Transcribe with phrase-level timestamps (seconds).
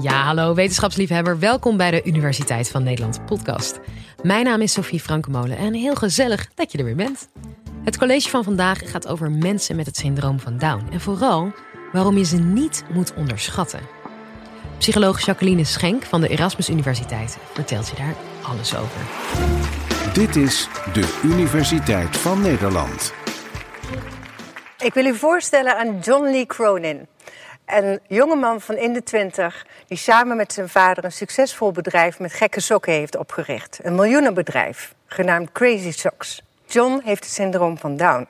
[0.00, 1.38] Ja, hallo wetenschapsliefhebber.
[1.38, 3.80] Welkom bij de Universiteit van Nederland podcast.
[4.22, 7.28] Mijn naam is Sophie Frankemolen en heel gezellig dat je er weer bent.
[7.84, 10.86] Het college van vandaag gaat over mensen met het syndroom van Down.
[10.90, 11.52] En vooral
[11.92, 13.80] waarom je ze niet moet onderschatten.
[14.78, 19.00] Psycholoog Jacqueline Schenk van de Erasmus Universiteit vertelt je daar alles over.
[20.12, 23.12] Dit is de Universiteit van Nederland.
[24.78, 27.06] Ik wil u voorstellen aan John Lee Cronin.
[27.72, 32.32] Een jongeman van in de twintig die samen met zijn vader een succesvol bedrijf met
[32.32, 33.78] gekke sokken heeft opgericht.
[33.82, 36.42] Een miljoenenbedrijf, genaamd Crazy Socks.
[36.66, 38.26] John heeft het syndroom van Down.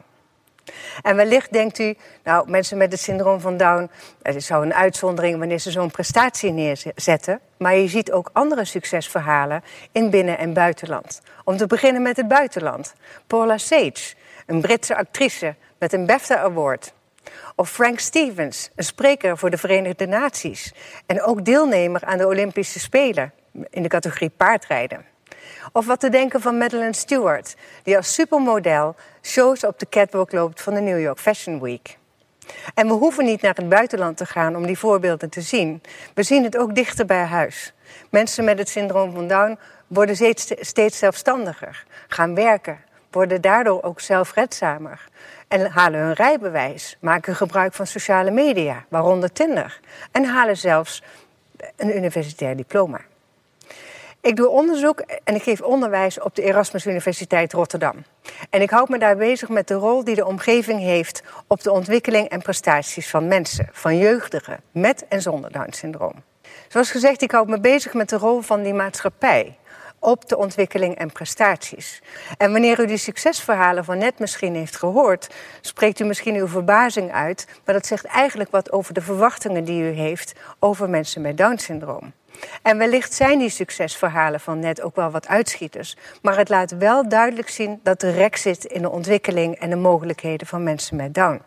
[1.03, 3.91] En wellicht denkt u, nou, mensen met het syndroom van Down,
[4.23, 7.41] het is zo een uitzondering wanneer ze zo'n prestatie neerzetten.
[7.57, 9.63] Maar je ziet ook andere succesverhalen
[9.93, 11.21] in binnen- en buitenland.
[11.45, 12.95] Om te beginnen met het buitenland.
[13.27, 14.15] Paula Sage,
[14.47, 16.93] een Britse actrice met een BAFTA Award.
[17.55, 20.73] Of Frank Stevens, een spreker voor de Verenigde Naties.
[21.07, 23.33] En ook deelnemer aan de Olympische Spelen
[23.71, 25.05] in de categorie paardrijden.
[25.73, 30.63] Of wat te denken van Madeleine Stewart, die als supermodel shows op de catwalk loopt
[30.63, 31.99] van de New York Fashion Week.
[32.75, 35.83] En we hoeven niet naar het buitenland te gaan om die voorbeelden te zien.
[36.15, 37.73] We zien het ook dichter bij huis.
[38.11, 42.79] Mensen met het syndroom van Down worden steeds, steeds zelfstandiger, gaan werken,
[43.11, 45.09] worden daardoor ook zelfredzamer.
[45.49, 49.81] En halen hun rijbewijs, maken gebruik van sociale media, waaronder Tinder.
[50.13, 51.03] En halen zelfs
[51.77, 53.01] een universitair diploma.
[54.23, 58.05] Ik doe onderzoek en ik geef onderwijs op de Erasmus Universiteit Rotterdam.
[58.51, 61.71] En ik houd me daar bezig met de rol die de omgeving heeft op de
[61.73, 66.15] ontwikkeling en prestaties van mensen, van jeugdigen met en zonder Down-syndroom.
[66.69, 69.59] Zoals gezegd, ik houd me bezig met de rol van die maatschappij
[70.01, 72.03] op de ontwikkeling en prestaties.
[72.39, 77.13] En wanneer u die succesverhalen van net misschien heeft gehoord, spreekt u misschien uw verbazing
[77.13, 81.37] uit, maar dat zegt eigenlijk wat over de verwachtingen die u heeft over mensen met
[81.37, 82.13] Down-syndroom.
[82.63, 85.97] En wellicht zijn die succesverhalen van net ook wel wat uitschieters.
[86.23, 89.77] Maar het laat wel duidelijk zien dat er rek zit in de ontwikkeling en de
[89.77, 91.43] mogelijkheden van mensen met Down.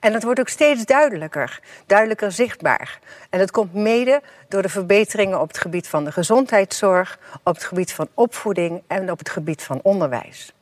[0.00, 2.98] En dat wordt ook steeds duidelijker, duidelijker zichtbaar.
[3.30, 7.64] En dat komt mede door de verbeteringen op het gebied van de gezondheidszorg, op het
[7.64, 10.54] gebied van opvoeding en op het gebied van onderwijs.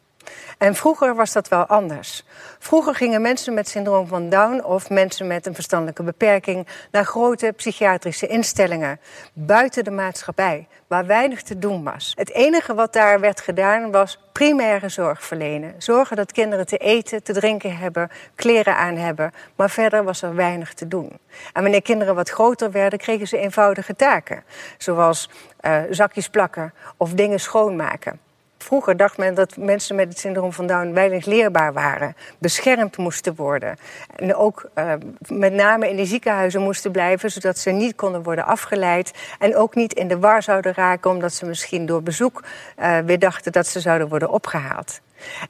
[0.58, 2.24] En vroeger was dat wel anders.
[2.58, 7.52] Vroeger gingen mensen met syndroom van Down of mensen met een verstandelijke beperking naar grote
[7.56, 9.00] psychiatrische instellingen
[9.32, 12.12] buiten de maatschappij, waar weinig te doen was.
[12.16, 15.74] Het enige wat daar werd gedaan was primaire zorg verlenen.
[15.78, 20.34] Zorgen dat kinderen te eten, te drinken hebben, kleren aan hebben, maar verder was er
[20.34, 21.18] weinig te doen.
[21.52, 24.44] En wanneer kinderen wat groter werden, kregen ze eenvoudige taken,
[24.78, 25.30] zoals
[25.60, 28.20] uh, zakjes plakken of dingen schoonmaken.
[28.64, 33.34] Vroeger dacht men dat mensen met het syndroom van Down weinig leerbaar waren, beschermd moesten
[33.34, 33.76] worden.
[34.16, 34.92] En ook uh,
[35.28, 39.12] met name in de ziekenhuizen moesten blijven, zodat ze niet konden worden afgeleid.
[39.38, 42.44] En ook niet in de war zouden raken, omdat ze misschien door bezoek
[42.78, 45.00] uh, weer dachten dat ze zouden worden opgehaald.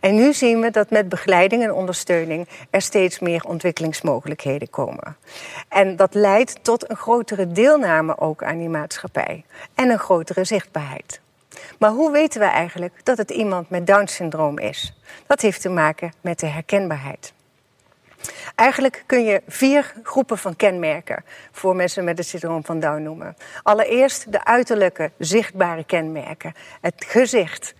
[0.00, 5.16] En nu zien we dat met begeleiding en ondersteuning er steeds meer ontwikkelingsmogelijkheden komen.
[5.68, 11.22] En dat leidt tot een grotere deelname ook aan die maatschappij en een grotere zichtbaarheid.
[11.78, 14.94] Maar hoe weten we eigenlijk dat het iemand met Down-syndroom is?
[15.26, 17.32] Dat heeft te maken met de herkenbaarheid.
[18.54, 23.36] Eigenlijk kun je vier groepen van kenmerken voor mensen met het syndroom van Down noemen.
[23.62, 26.54] Allereerst de uiterlijke, zichtbare kenmerken.
[26.80, 27.74] Het gezicht,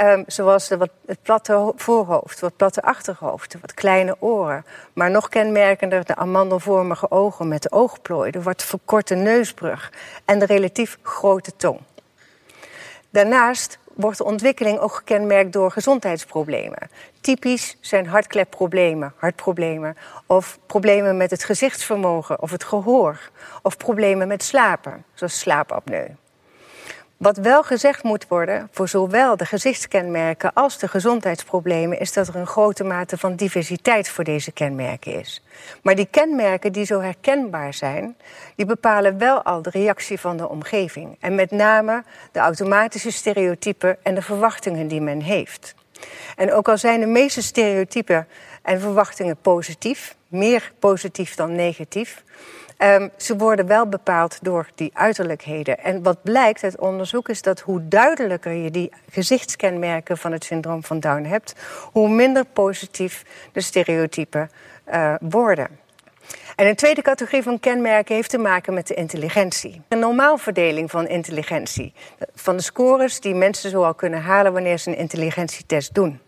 [0.00, 4.64] um, zoals wat, het platte voorhoofd, wat platte achterhoofd, wat kleine oren.
[4.92, 9.92] Maar nog kenmerkender de amandelvormige ogen met de oogplooi, de wat verkorte neusbrug
[10.24, 11.80] en de relatief grote tong.
[13.10, 16.90] Daarnaast wordt de ontwikkeling ook gekenmerkt door gezondheidsproblemen.
[17.20, 19.96] Typisch zijn hartklepproblemen, hartproblemen,
[20.26, 23.30] of problemen met het gezichtsvermogen of het gehoor,
[23.62, 26.06] of problemen met slapen, zoals slaapapneu.
[27.18, 32.36] Wat wel gezegd moet worden voor zowel de gezichtskenmerken als de gezondheidsproblemen, is dat er
[32.36, 35.42] een grote mate van diversiteit voor deze kenmerken is.
[35.82, 38.16] Maar die kenmerken die zo herkenbaar zijn,
[38.56, 41.16] die bepalen wel al de reactie van de omgeving.
[41.20, 45.74] En met name de automatische stereotypen en de verwachtingen die men heeft.
[46.36, 48.26] En ook al zijn de meeste stereotypen
[48.62, 52.22] en verwachtingen positief, meer positief dan negatief,
[52.78, 55.78] Um, ze worden wel bepaald door die uiterlijkheden.
[55.78, 60.84] En wat blijkt uit onderzoek is dat hoe duidelijker je die gezichtskenmerken van het syndroom
[60.84, 61.54] van Down hebt,
[61.92, 64.50] hoe minder positief de stereotypen
[64.92, 65.68] uh, worden.
[66.56, 69.80] En een tweede categorie van kenmerken heeft te maken met de intelligentie.
[69.88, 71.92] Een normaalverdeling van intelligentie.
[72.34, 76.20] Van de scores die mensen zoal kunnen halen wanneer ze een intelligentietest doen.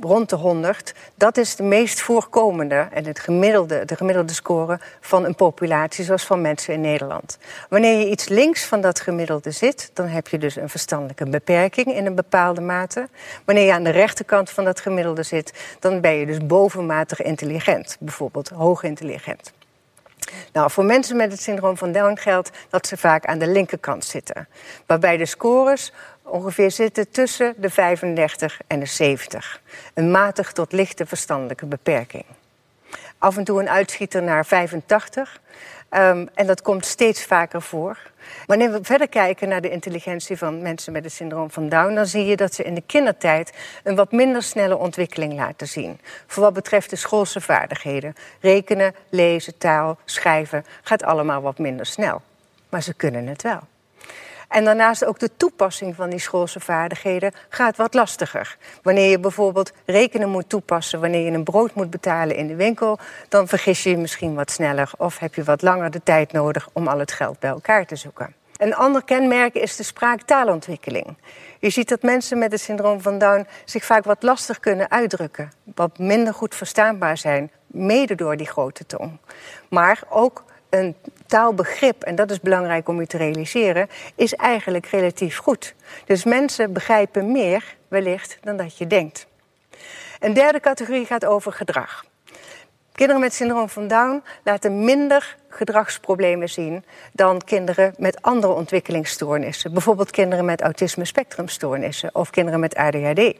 [0.00, 0.94] Rond de 100.
[1.14, 6.24] Dat is de meest voorkomende en het gemiddelde, de gemiddelde score van een populatie, zoals
[6.24, 7.38] van mensen in Nederland.
[7.68, 11.94] Wanneer je iets links van dat gemiddelde zit, dan heb je dus een verstandelijke beperking
[11.94, 13.08] in een bepaalde mate.
[13.44, 17.96] Wanneer je aan de rechterkant van dat gemiddelde zit, dan ben je dus bovenmatig intelligent,
[18.00, 19.52] bijvoorbeeld hoog intelligent.
[20.52, 24.04] Nou, voor mensen met het syndroom van Down geldt dat ze vaak aan de linkerkant
[24.04, 24.48] zitten.
[24.86, 25.92] Waarbij de scores
[26.22, 29.60] ongeveer zitten tussen de 35 en de 70.
[29.94, 32.24] Een matig tot lichte verstandelijke beperking.
[33.18, 35.40] Af en toe een uitschieter naar 85.
[35.96, 37.98] Um, en dat komt steeds vaker voor.
[38.46, 42.06] Wanneer we verder kijken naar de intelligentie van mensen met het syndroom van Down, dan
[42.06, 43.52] zie je dat ze in de kindertijd
[43.82, 46.00] een wat minder snelle ontwikkeling laten zien.
[46.26, 48.14] Voor wat betreft de schoolse vaardigheden.
[48.40, 52.22] Rekenen, lezen, taal, schrijven gaat allemaal wat minder snel.
[52.68, 53.60] Maar ze kunnen het wel.
[54.48, 58.56] En daarnaast ook de toepassing van die schoolse vaardigheden gaat wat lastiger.
[58.82, 62.98] Wanneer je bijvoorbeeld rekenen moet toepassen, wanneer je een brood moet betalen in de winkel,
[63.28, 66.68] dan vergis je je misschien wat sneller of heb je wat langer de tijd nodig
[66.72, 68.34] om al het geld bij elkaar te zoeken.
[68.56, 71.16] Een ander kenmerk is de spraaktaalontwikkeling.
[71.58, 75.52] Je ziet dat mensen met het syndroom van Down zich vaak wat lastig kunnen uitdrukken,
[75.74, 79.18] wat minder goed verstaanbaar zijn, mede door die grote tong.
[79.68, 80.96] Maar ook een
[81.26, 85.74] taalbegrip, en dat is belangrijk om je te realiseren, is eigenlijk relatief goed.
[86.04, 89.26] Dus mensen begrijpen meer wellicht dan dat je denkt.
[90.20, 92.04] Een derde categorie gaat over gedrag.
[92.92, 99.72] Kinderen met syndroom van Down laten minder gedragsproblemen zien dan kinderen met andere ontwikkelingsstoornissen.
[99.72, 103.34] Bijvoorbeeld kinderen met autisme spectrumstoornissen of kinderen met ADHD.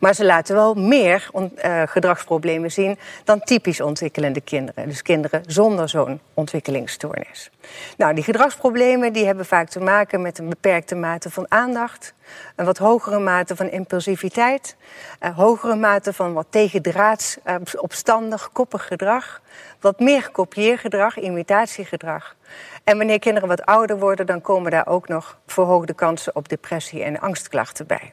[0.00, 4.88] Maar ze laten wel meer uh, gedragsproblemen zien dan typisch ontwikkelende kinderen.
[4.88, 7.50] Dus kinderen zonder zo'n ontwikkelingsstoornis.
[7.96, 12.14] Nou, die gedragsproblemen die hebben vaak te maken met een beperkte mate van aandacht,
[12.56, 14.76] een wat hogere mate van impulsiviteit,
[15.18, 19.40] een hogere mate van wat tegendraads, uh, opstandig, koppig gedrag,
[19.80, 22.36] wat meer kopieergedrag, imitatiegedrag.
[22.84, 27.02] En wanneer kinderen wat ouder worden, dan komen daar ook nog verhoogde kansen op depressie
[27.02, 28.12] en angstklachten bij.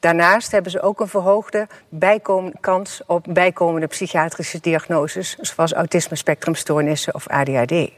[0.00, 1.68] Daarnaast hebben ze ook een verhoogde
[2.60, 7.90] kans op bijkomende psychiatrische diagnoses, zoals autisme spectrumstoornissen of ADHD.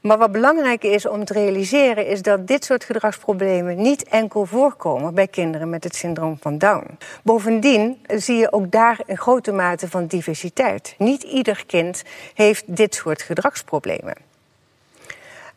[0.00, 5.14] Maar wat belangrijk is om te realiseren, is dat dit soort gedragsproblemen niet enkel voorkomen
[5.14, 6.98] bij kinderen met het syndroom van Down.
[7.22, 10.94] Bovendien zie je ook daar een grote mate van diversiteit.
[10.98, 12.02] Niet ieder kind
[12.34, 14.14] heeft dit soort gedragsproblemen.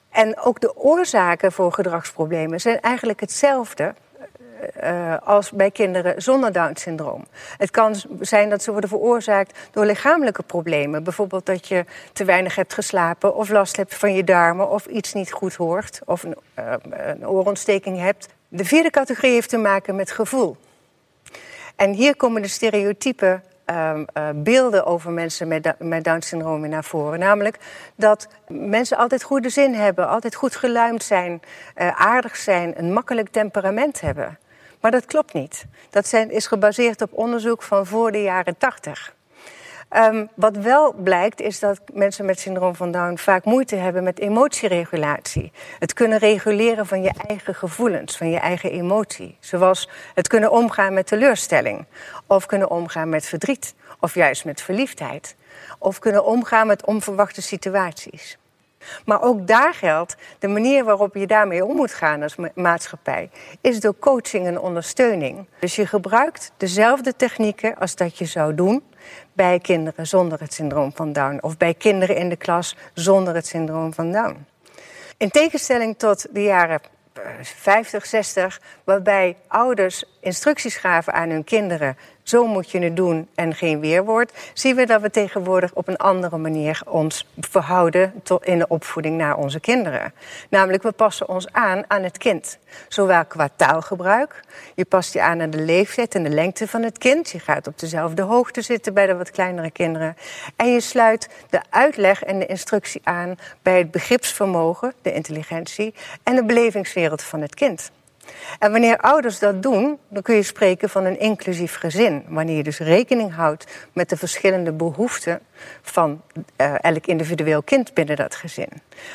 [0.10, 3.94] En ook de oorzaken voor gedragsproblemen zijn eigenlijk hetzelfde
[4.84, 7.26] uh, als bij kinderen zonder Down-syndroom.
[7.58, 11.04] Het kan zijn dat ze worden veroorzaakt door lichamelijke problemen.
[11.04, 15.14] Bijvoorbeeld dat je te weinig hebt geslapen of last hebt van je darmen of iets
[15.14, 18.28] niet goed hoort of een, uh, een oorontsteking hebt.
[18.48, 20.58] De vierde categorie heeft te maken met gevoel.
[21.76, 27.20] En hier komen de stereotype uh, uh, beelden over mensen met, met Down-syndroom naar voren.
[27.20, 27.60] Namelijk
[27.96, 31.42] dat mensen altijd goede zin hebben, altijd goed geluimd zijn,
[31.78, 34.38] uh, aardig zijn, een makkelijk temperament hebben.
[34.82, 35.66] Maar dat klopt niet.
[35.90, 39.16] Dat zijn, is gebaseerd op onderzoek van voor de jaren 80.
[39.96, 44.20] Um, wat wel blijkt is dat mensen met syndroom van Down vaak moeite hebben met
[44.20, 45.52] emotieregulatie.
[45.80, 49.38] Het kunnen reguleren van je eigen gevoelens, van je eigen emotie.
[49.40, 51.86] Zoals het kunnen omgaan met teleurstelling,
[52.28, 55.36] of kunnen omgaan met verdriet, of juist met verliefdheid,
[55.80, 58.38] of kunnen omgaan met onverwachte situaties.
[59.06, 63.30] Maar ook daar geldt, de manier waarop je daarmee om moet gaan als maatschappij,
[63.62, 65.48] is door coaching en ondersteuning.
[65.60, 68.84] Dus je gebruikt dezelfde technieken als dat je zou doen
[69.34, 73.48] bij kinderen zonder het syndroom van Down of bij kinderen in de klas zonder het
[73.48, 74.46] syndroom van Down.
[75.18, 76.80] In tegenstelling tot de jaren
[77.42, 83.56] 50, 60, waarbij ouders instructies gaven aan hun kinderen zo moet je het doen en
[83.56, 88.68] geen weerwoord, zien we dat we tegenwoordig op een andere manier ons verhouden in de
[88.68, 90.14] opvoeding naar onze kinderen.
[90.50, 92.58] Namelijk, we passen ons aan aan het kind.
[92.88, 94.44] Zowel qua taalgebruik,
[94.76, 97.30] je past je aan aan de leeftijd en de lengte van het kind.
[97.30, 100.18] Je gaat op dezelfde hoogte zitten bij de wat kleinere kinderen.
[100.56, 106.36] En je sluit de uitleg en de instructie aan bij het begripsvermogen, de intelligentie en
[106.36, 107.92] de belevingswereld van het kind.
[108.60, 112.26] En wanneer ouders dat doen, dan kun je spreken van een inclusief gezin.
[112.28, 115.40] Wanneer je dus rekening houdt met de verschillende behoeften
[115.82, 116.22] van
[116.58, 118.70] uh, elk individueel kind binnen dat gezin.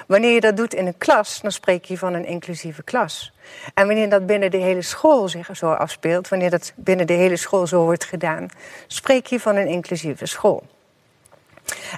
[0.07, 3.33] Wanneer je dat doet in een klas, dan spreek je van een inclusieve klas.
[3.75, 7.37] En wanneer dat binnen de hele school zich zo afspeelt, wanneer dat binnen de hele
[7.37, 8.49] school zo wordt gedaan,
[8.87, 10.63] spreek je van een inclusieve school.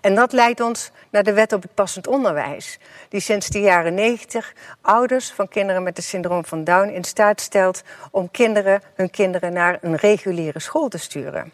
[0.00, 3.95] En dat leidt ons naar de wet op het passend onderwijs, die sinds de jaren
[3.95, 9.11] 90 ouders van kinderen met het syndroom van Down in staat stelt om kinderen, hun
[9.11, 11.53] kinderen naar een reguliere school te sturen.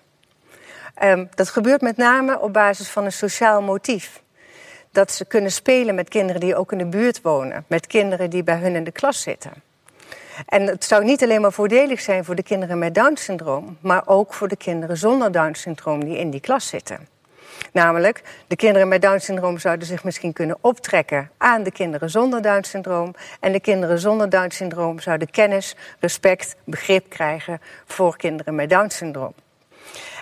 [1.03, 4.23] Um, dat gebeurt met name op basis van een sociaal motief.
[4.91, 8.43] Dat ze kunnen spelen met kinderen die ook in de buurt wonen, met kinderen die
[8.43, 9.53] bij hun in de klas zitten.
[10.47, 14.35] En het zou niet alleen maar voordelig zijn voor de kinderen met Down-syndroom, maar ook
[14.35, 17.16] voor de kinderen zonder Down-syndroom die in die klas zitten.
[17.73, 23.15] Namelijk, de kinderen met Down-syndroom zouden zich misschien kunnen optrekken aan de kinderen zonder Down-syndroom.
[23.41, 29.35] En de kinderen zonder Down-syndroom zouden kennis, respect, begrip krijgen voor kinderen met Down-syndroom.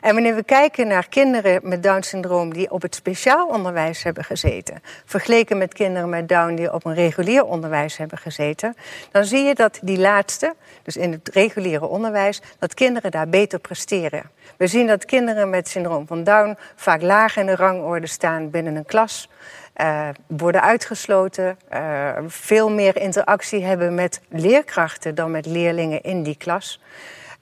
[0.00, 4.82] En wanneer we kijken naar kinderen met Down-syndroom die op het speciaal onderwijs hebben gezeten,
[5.04, 8.76] vergeleken met kinderen met Down die op een regulier onderwijs hebben gezeten,
[9.10, 13.58] dan zie je dat die laatste, dus in het reguliere onderwijs, dat kinderen daar beter
[13.58, 14.30] presteren.
[14.56, 18.76] We zien dat kinderen met syndroom van Down vaak laag in de rangorde staan binnen
[18.76, 19.28] een klas.
[19.76, 26.36] Uh, worden uitgesloten, uh, veel meer interactie hebben met leerkrachten dan met leerlingen in die
[26.36, 26.80] klas.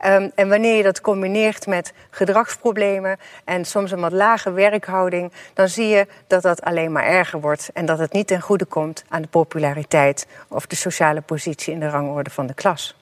[0.07, 5.69] Um, en wanneer je dat combineert met gedragsproblemen en soms een wat lage werkhouding, dan
[5.69, 9.05] zie je dat dat alleen maar erger wordt en dat het niet ten goede komt
[9.09, 13.02] aan de populariteit of de sociale positie in de rangorde van de klas.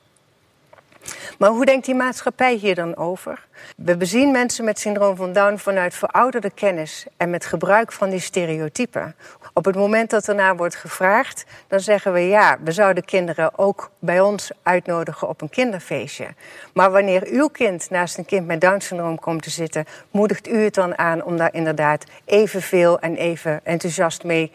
[1.39, 3.47] Maar hoe denkt die maatschappij hier dan over?
[3.77, 8.21] We bezien mensen met syndroom van Down vanuit verouderde kennis en met gebruik van die
[8.21, 9.15] stereotypen.
[9.53, 13.91] Op het moment dat ernaar wordt gevraagd, dan zeggen we ja, we zouden kinderen ook
[13.99, 16.27] bij ons uitnodigen op een kinderfeestje.
[16.75, 20.75] Maar wanneer uw kind naast een kind met Down-syndroom komt te zitten, moedigt u het
[20.75, 24.53] dan aan om daar inderdaad evenveel en even enthousiast mee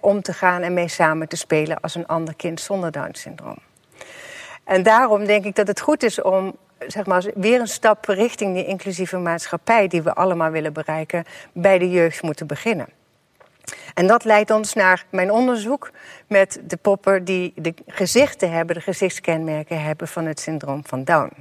[0.00, 3.58] om te gaan en mee samen te spelen als een ander kind zonder Down-syndroom.
[4.72, 8.54] En daarom denk ik dat het goed is om zeg maar, weer een stap richting
[8.54, 12.88] die inclusieve maatschappij die we allemaal willen bereiken, bij de jeugd moeten beginnen.
[13.94, 15.90] En dat leidt ons naar mijn onderzoek
[16.26, 21.32] met de poppen die de gezichten hebben, de gezichtskenmerken hebben van het syndroom van Down.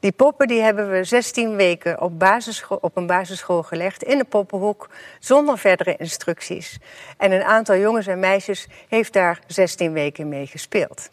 [0.00, 2.40] Die poppen die hebben we 16 weken op,
[2.80, 6.78] op een basisschool gelegd in de poppenhoek zonder verdere instructies.
[7.16, 11.10] En een aantal jongens en meisjes heeft daar 16 weken mee gespeeld.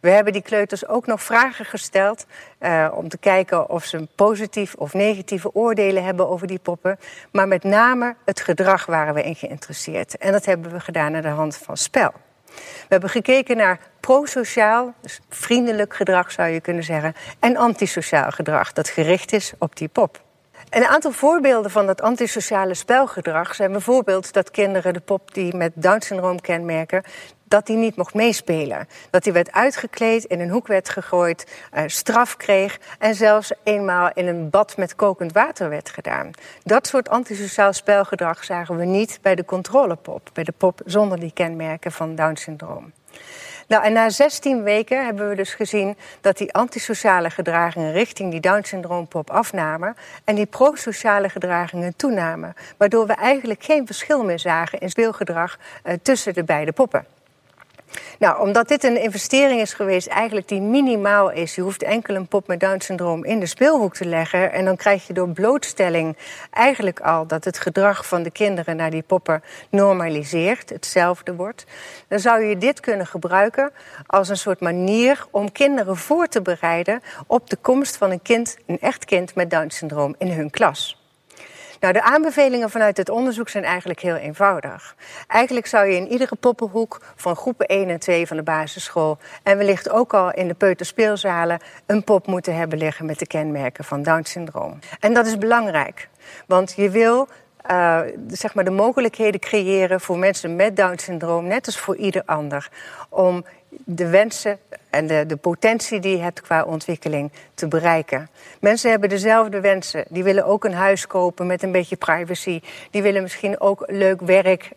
[0.00, 2.26] We hebben die kleuters ook nog vragen gesteld
[2.60, 6.98] uh, om te kijken of ze positief of negatieve oordelen hebben over die poppen.
[7.32, 10.16] Maar met name het gedrag waren we in geïnteresseerd.
[10.16, 12.12] En dat hebben we gedaan aan de hand van spel.
[12.54, 18.72] We hebben gekeken naar prosociaal, dus vriendelijk gedrag zou je kunnen zeggen, en antisociaal gedrag
[18.72, 20.24] dat gericht is op die pop.
[20.70, 25.72] Een aantal voorbeelden van dat antisociale spelgedrag zijn bijvoorbeeld dat kinderen de pop die met
[25.74, 27.02] Down-syndroom kenmerken,
[27.48, 28.88] dat hij niet mocht meespelen.
[29.10, 34.10] Dat hij werd uitgekleed, in een hoek werd gegooid, uh, straf kreeg en zelfs eenmaal
[34.14, 36.30] in een bad met kokend water werd gedaan.
[36.62, 41.32] Dat soort antisociaal spelgedrag zagen we niet bij de controlepop, bij de pop zonder die
[41.32, 42.92] kenmerken van Down-syndroom.
[43.68, 48.40] Nou, en na 16 weken hebben we dus gezien dat die antisociale gedragingen richting die
[48.40, 52.54] Down-syndroompop afnamen en die prosociale gedragingen toenamen.
[52.76, 57.15] Waardoor we eigenlijk geen verschil meer zagen in speelgedrag uh, tussen de beide poppen.
[58.18, 61.54] Nou, omdat dit een investering is geweest, eigenlijk die minimaal is.
[61.54, 64.52] Je hoeft enkel een pop met Down-syndroom in de speelhoek te leggen.
[64.52, 66.16] En dan krijg je door blootstelling
[66.50, 71.64] eigenlijk al dat het gedrag van de kinderen naar die poppen normaliseert, hetzelfde wordt.
[72.08, 73.72] Dan zou je dit kunnen gebruiken
[74.06, 78.56] als een soort manier om kinderen voor te bereiden op de komst van een kind,
[78.66, 81.05] een echt kind met Down-syndroom in hun klas.
[81.80, 84.96] Nou, de aanbevelingen vanuit het onderzoek zijn eigenlijk heel eenvoudig.
[85.26, 89.18] Eigenlijk zou je in iedere poppenhoek van groepen 1 en 2 van de basisschool...
[89.42, 91.60] en wellicht ook al in de peuterspeelzalen...
[91.86, 94.78] een pop moeten hebben liggen met de kenmerken van Down-syndroom.
[95.00, 96.08] En dat is belangrijk,
[96.46, 97.28] want je wil
[97.70, 102.68] uh, zeg maar de mogelijkheden creëren voor mensen met Down-syndroom, net als voor ieder ander,
[103.08, 103.44] om
[103.84, 104.58] de wensen
[104.90, 108.28] en de, de potentie die je hebt qua ontwikkeling te bereiken.
[108.60, 110.04] Mensen hebben dezelfde wensen.
[110.08, 112.60] Die willen ook een huis kopen met een beetje privacy.
[112.90, 114.70] Die willen misschien ook leuk werk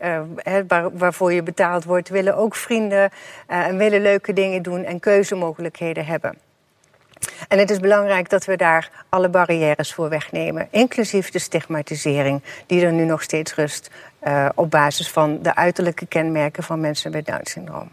[0.68, 2.10] waar, waarvoor je betaald wordt.
[2.10, 3.10] Willen ook vrienden
[3.50, 6.49] uh, en willen leuke dingen doen en keuzemogelijkheden hebben.
[7.48, 12.86] En het is belangrijk dat we daar alle barrières voor wegnemen, inclusief de stigmatisering die
[12.86, 13.90] er nu nog steeds rust
[14.24, 17.90] uh, op basis van de uiterlijke kenmerken van mensen met Down-syndroom.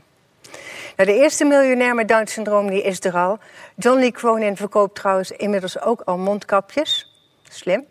[0.97, 3.39] Nou, de eerste miljonair met Down-syndroom die is er al.
[3.75, 7.13] John Lee Cronin verkoopt trouwens inmiddels ook al mondkapjes.
[7.49, 7.85] Slim.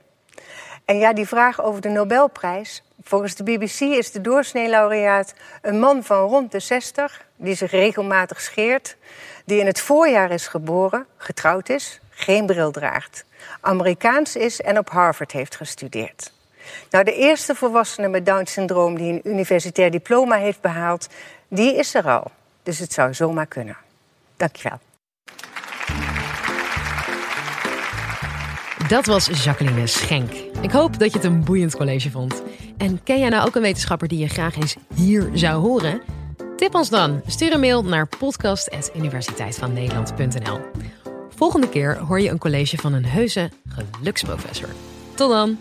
[0.85, 2.83] En ja, die vraag over de Nobelprijs.
[3.07, 7.25] Volgens de BBC is de doorsnee-laureaat een man van rond de 60...
[7.35, 8.97] die zich regelmatig scheert,
[9.45, 13.25] die in het voorjaar is geboren, getrouwd is, geen bril draagt...
[13.61, 16.31] Amerikaans is en op Harvard heeft gestudeerd.
[16.89, 21.07] Nou, de eerste volwassene met Down-syndroom die een universitair diploma heeft behaald,
[21.47, 22.31] die is er al.
[22.63, 23.77] Dus het zou zomaar kunnen.
[24.37, 24.79] Dankjewel.
[28.87, 30.31] Dat was Jacqueline Schenk.
[30.61, 32.43] Ik hoop dat je het een boeiend college vond.
[32.77, 36.01] En ken jij nou ook een wetenschapper die je graag eens hier zou horen?
[36.55, 37.21] Tip ons dan.
[37.27, 40.59] Stuur een mail naar podcast.universiteitvannederland.nl
[41.29, 44.69] Volgende keer hoor je een college van een heuse geluksprofessor.
[45.15, 45.57] Tot dan!